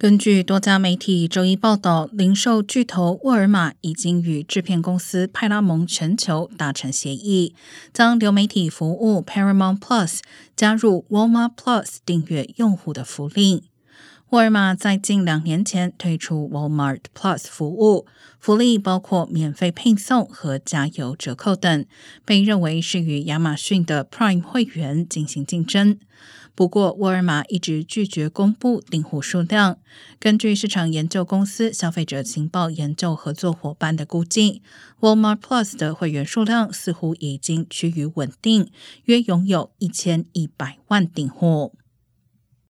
[0.00, 7.54] 根据多家媒体周一报道，零售巨头沃尔玛已经与制片公司派拉蒙全球达成协议，
[7.92, 10.20] 将流媒体服务 Paramount Plus
[10.56, 13.64] 加入 Walmart Plus 订阅用户的福利。
[14.30, 18.06] 沃尔玛在近两年前推出 Walmart Plus 服务，
[18.38, 21.84] 福利包括免费配送和加油折扣等，
[22.24, 25.98] 被认为是与亚马逊的 Prime 会员进行竞争。
[26.54, 29.78] 不过，沃尔玛一直拒绝公布订户数量。
[30.20, 34.62] 根据市场研究公司消费者情报研究合作伙伴的估计
[35.00, 38.70] ，Walmart Plus 的会员数量似乎已经趋于稳定，
[39.06, 41.74] 约拥有一千一百万订户。